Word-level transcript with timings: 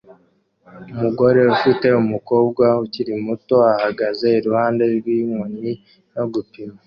Umugore 0.93 1.39
ufite 1.55 1.87
umukobwa 2.01 2.65
ukiri 2.83 3.13
muto 3.25 3.57
ahagaze 3.73 4.27
iruhande 4.39 4.83
rwinkoni 4.97 5.71
yo 6.15 6.25
gupima 6.33 6.75